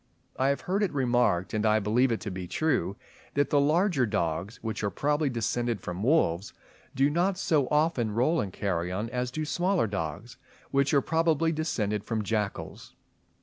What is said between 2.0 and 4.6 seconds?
it to be true, that the larger dogs,